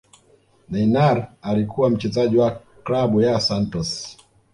neynar 0.69 1.31
alikuwa 1.41 1.89
mchezaji 1.89 2.37
wa 2.37 2.59
klabu 2.83 3.21
ya 3.21 3.39
santos 3.39 4.17